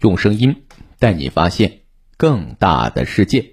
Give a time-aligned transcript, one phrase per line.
[0.00, 0.66] 用声音
[0.98, 1.80] 带你发现
[2.18, 3.52] 更大的世界。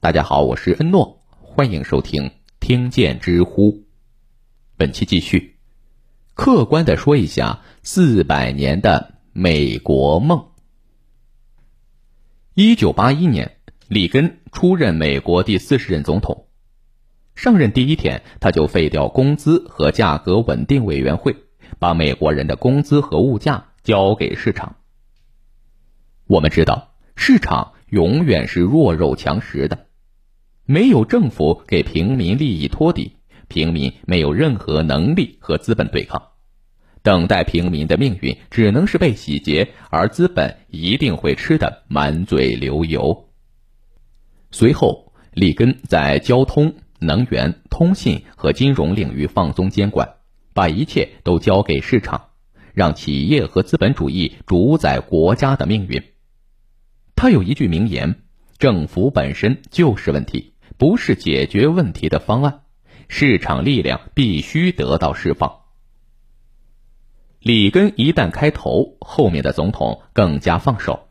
[0.00, 3.84] 大家好，我是恩诺，欢迎收听听见知乎。
[4.78, 5.58] 本期继续，
[6.32, 10.46] 客观的说一下四百年的美国梦。
[12.54, 13.58] 一九八一年，
[13.88, 16.46] 里根出任美国第四十任总统。
[17.34, 21.36] 上任第一天，他就废掉工资和价格稳定委员会，
[21.78, 24.76] 把美国人的工资和物价交给市场。
[26.28, 29.86] 我们知道，市场永远是弱肉强食的，
[30.66, 33.16] 没有政府给平民利益托底，
[33.48, 36.22] 平民没有任何能力和资本对抗，
[37.02, 43.30] 等待平民的命运只能是被洗劫，而资本一定会吃得满嘴流油。
[44.50, 46.74] 随后，里根在交通。
[47.00, 50.16] 能源、通信和金融领域放松监管，
[50.52, 52.30] 把一切都交给市场，
[52.74, 56.02] 让企业和资本主义主宰国家的命运。
[57.20, 58.22] 他有一句名言
[58.60, 62.60] ：“政府本身就是问题，不是解决问题的方案。
[63.08, 65.62] 市场力量必须得到释放。”
[67.42, 71.08] 里根一旦开头，后面的总统更加放手。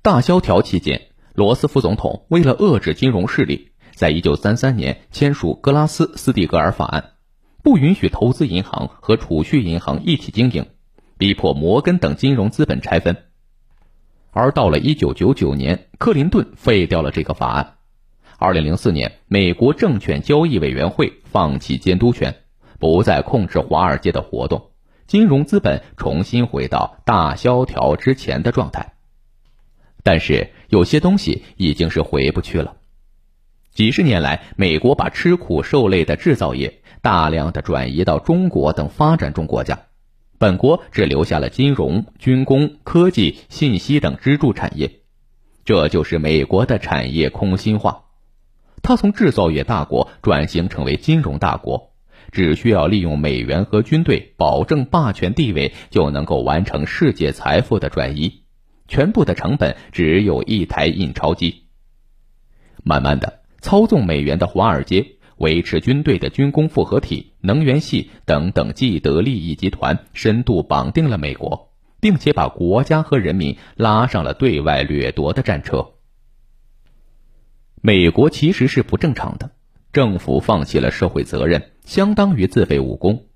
[0.00, 3.72] 大萧条期间，罗斯福总统为了遏制金融势力。
[3.94, 7.02] 在一九三三年签署《格拉斯斯蒂格尔法案》，
[7.62, 10.64] 不允许投资银行和储蓄银行一起经营，
[11.18, 13.24] 逼迫摩根等金融资本拆分。
[14.38, 17.76] 而到了一九九九年，克林顿废掉了这个法案。
[18.36, 22.34] 二零零四年，美国证券交易委员会放弃监督权，
[22.78, 24.72] 不再控制华尔街的活动，
[25.06, 28.92] 金融资本重新回到大萧条之前的状态。
[30.02, 32.76] 但是有些东西已经是回不去了。
[33.72, 39.86] 几十年来，美国把吃苦受累的制造业大量的转移到中国等发展中国家，
[40.38, 45.00] 本国只留下了金融、军工、科技、信息等支柱产业，
[45.64, 48.04] 这就是美国的产业空心化。
[48.82, 51.92] 它从制造业大国转型成为金融大国，
[52.32, 58.42] 只需要利用美元和军队保证霸权地位，就能够完成世界财富的转移，
[58.88, 61.64] 全部的成本只有一台印钞机。
[62.84, 63.40] 慢慢的。
[63.62, 75.92] 操纵美元的华尔街、维持军队的军工复合体、能源系等等既得利益集团，深度绑定了美国，并且把国家和人民拉上了对外掠夺的战车。
[77.82, 79.52] 美国其实是不正常的，
[79.92, 83.26] 政府放弃了社会责任，相当于自废武功，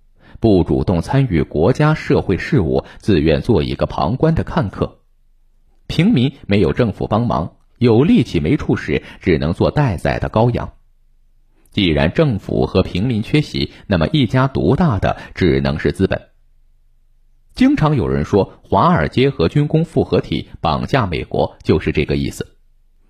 [0.40, 5.00] 不主动参与国家社会事务，自愿做一个旁观的看客，
[5.86, 7.56] 平民没有政府帮忙。
[7.78, 10.74] 有力气没处使，只能做待宰的羔羊。
[11.70, 16.28] 既然政府和平民缺席，那么一家独大的只能是资本。
[17.54, 22.56] 经常有人说，华尔街和军工复合体绑架美国，就是这个意思。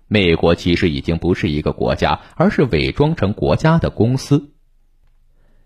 [0.07, 4.51] 美国其实已经不是一个国家，而是伪装成国家的公司。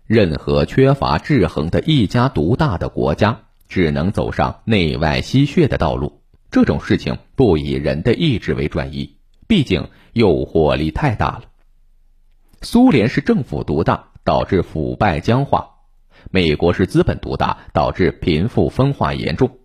[0.06, 6.22] 任何缺乏制衡的一家独大的国家，只能走上内外吸血的道路。
[6.50, 9.16] 这种事情不以人的意志为转移，
[9.48, 11.42] 毕竟诱惑力太大了。
[12.68, 15.76] 苏联是政府独大，导致腐败僵化；
[16.32, 19.58] 美国是资本独大，导致贫富分化严重。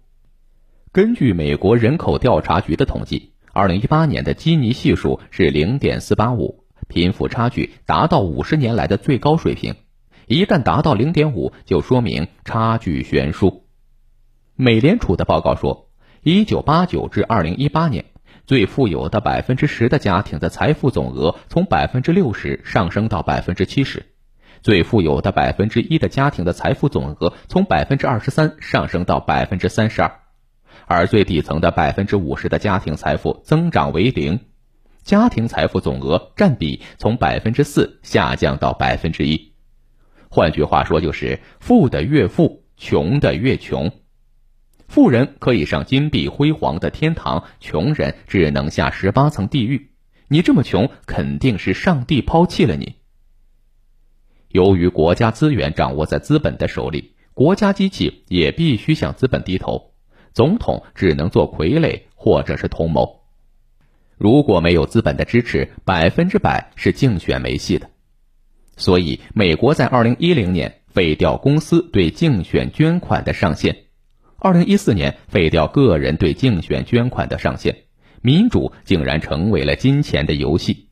[0.91, 9.73] 根据美国人口调查局的统计，二零一八年的基尼系数是零点四八五，贫富差距达到五十年来的最高水平。
[10.27, 13.65] 一旦达到零点五，就说明差距悬殊。
[14.55, 15.87] 美联储的报告说。
[16.23, 18.05] 一九八九至二零一八年，
[18.51, 24.07] 最富有的百分之十的家庭的财富总额从百分之六十上升到百分之七十，
[24.61, 30.19] 最富有的百分之一的家庭的财富总额从百分之二十三上升到百分之三十二，
[30.85, 34.37] 而最底层的百分之五十的家庭财富增长为零，
[35.01, 39.53] 家庭财富总额占比从百分之四下降到百分之一。
[40.29, 43.89] 换句话说，就是富的越富，穷的越穷。
[44.91, 49.91] 富人可以上金碧辉煌的天堂，穷人只能下十八层地狱。
[50.27, 52.95] 你这么穷，肯定是上帝抛弃了你。
[54.49, 59.93] 由于国家资源掌握在资本的手里，国家机器也必须向资本低头。
[60.33, 63.21] 总统只能做傀儡或者是同谋。
[64.17, 67.89] 如果没有资本的支持，百分之百是竞选没戏的。
[68.75, 73.85] 所以，美国在二零一零年废掉公司对竞选捐款的上限。
[74.43, 77.83] 二零一四年废掉个人对竞选捐款的上限，
[78.23, 80.89] 民主竟然成为了金钱的游戏。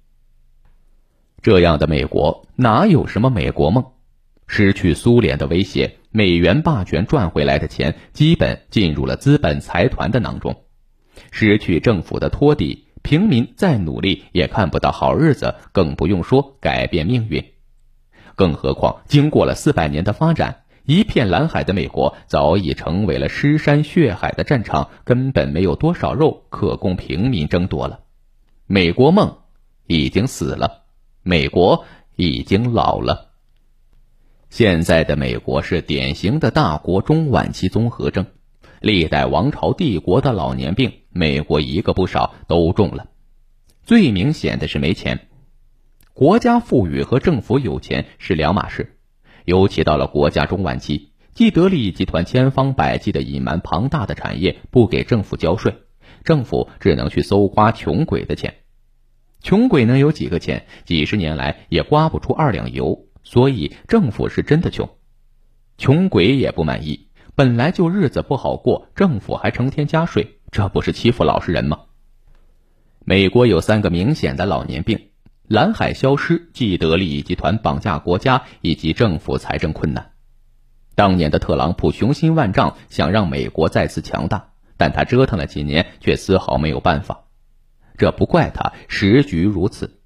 [1.42, 3.84] 这样的美国哪有什么美国梦？
[4.46, 10.66] 失去苏联的威胁，美元霸权赚回来的钱基本进入了资本财团的囊中，
[11.32, 17.44] 失去政府的托底，平民再努力也看不到好日子，更不用说改变命运。
[18.36, 28.00] 更何况，经过了四百年的发展，一片蓝海的美国早已成为了尸山血海的战场，根本没有多少肉可供平民争夺了。
[28.66, 29.38] 美国梦
[29.86, 30.86] 已经死了，
[31.22, 33.30] 美国已经老了。
[34.50, 38.26] 现在的美国是典型的大国中晚期综合症，
[38.80, 43.06] 历代王朝帝国的老年病，美国一个不少都中了。
[43.84, 45.28] 最明显的是没钱，
[46.16, 48.98] 国家富裕和政府有钱是两码事，
[49.50, 55.74] 尤其到了国家中晚期，既得利益集团千方百计的隐瞒庞大的产业，不给政府交税，
[56.24, 58.58] 政府只能去搜刮穷鬼的钱，
[59.42, 60.68] 穷鬼能有几个钱？
[60.86, 63.08] 几十年来也刮不出二两油。
[63.24, 64.88] 所以政府是真的穷，
[65.80, 67.08] 穷鬼也不满意。
[67.34, 71.80] 本来就日子不好过，政府还成天加税，这不是欺负老实人吗？
[73.04, 75.09] 美国有三个明显的老年病：
[75.50, 80.12] 蓝海消失、既得利益集团绑架国家，以及政府财政困难。
[80.94, 87.22] 当年的特朗普雄心万丈，想让美国再次强大，但他折腾了几年，却丝毫没有办法。
[87.98, 90.00] 这不怪他，时局如此。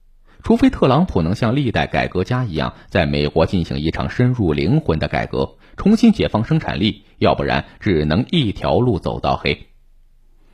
[0.43, 9.67] 除非特朗普能像历代改革家一样，在美国进行一场深入灵魂的改革，重新解放生产力，要不然只能一条路走到黑。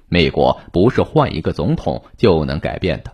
[0.07, 3.13] 美国不是换一个总统就能改变的。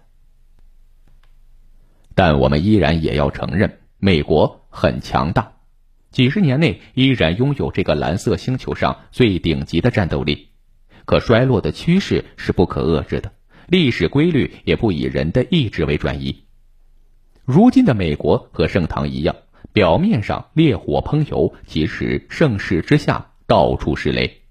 [2.15, 5.57] 但我们依然也要承认，美国很强大，
[6.11, 10.47] 几十年内依然拥有这个蓝色星球上最顶级的战斗力。
[11.03, 13.33] 可衰落的趋势是不可遏制的，
[13.67, 16.45] 历史规律也不以人的意志为转移。
[17.43, 19.35] 如今的美国和盛唐一样，
[19.71, 24.41] 表面上烈火烹油，其实盛世之下到处是雷。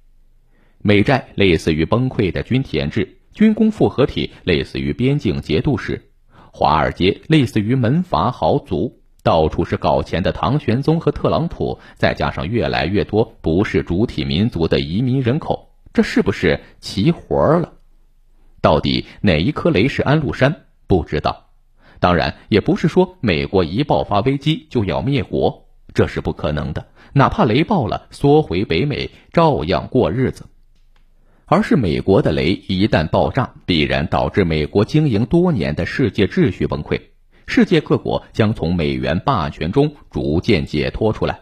[0.78, 6.10] 美债类似于崩溃的军田制，军工复合体类似于边境节度使，
[6.56, 17.72] 华尔街类似于门阀豪族，到处是搞钱的唐玄宗和特朗普，再加上越来越多不是主体民族的移民人口，这是不是齐活了？
[18.60, 20.54] 到底哪一颗雷是安禄山？
[20.86, 21.50] 不知道。
[21.98, 26.86] 当然，也不是说美国一爆发危机就要灭国，这是不可能的。
[27.14, 30.46] 哪怕雷爆了，缩回北美照样过日子。
[31.46, 37.00] 而是美国的雷一旦爆炸，必然导致美国经营多年的世界秩序崩溃，
[37.46, 41.40] 世界各国将从美元霸权中逐渐解脱出来，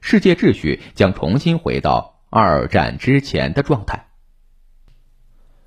[0.00, 4.06] 世界秩序将重新回到二战之前的状态。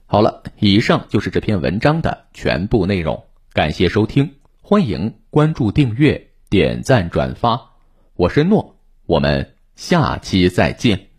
[0.06, 3.24] 好了，以上就是这篇文章的全部内容。
[3.54, 7.72] 感谢收听，欢迎关注、订阅、点赞、转发。
[8.16, 11.11] 我是诺，我们下期再见。